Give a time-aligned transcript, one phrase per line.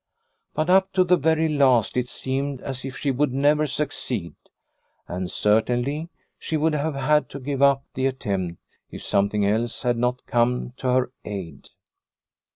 [0.55, 4.33] But up to the very last it seemed as if she would never succeed,
[5.07, 8.59] and certainly she would have had to give up the attempt
[8.89, 11.69] if something else had not come to her aid.